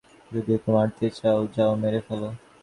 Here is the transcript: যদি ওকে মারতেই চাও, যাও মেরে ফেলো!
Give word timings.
যদি 0.31 0.49
ওকে 0.57 0.69
মারতেই 0.75 1.11
চাও, 1.17 1.39
যাও 1.55 1.71
মেরে 1.81 1.99
ফেলো! 2.07 2.29